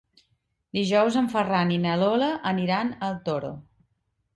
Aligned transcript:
Dijous 0.77 1.19
en 1.21 1.29
Ferran 1.35 1.75
i 1.77 1.79
na 1.85 2.01
Lola 2.07 2.33
aniran 2.57 2.95
al 3.11 3.19
Toro. 3.31 3.59